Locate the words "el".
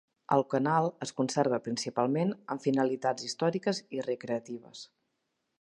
0.35-0.43